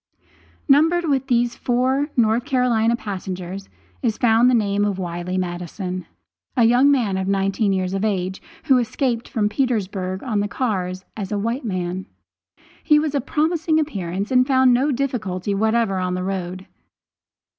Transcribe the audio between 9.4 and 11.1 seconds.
Petersburg on the cars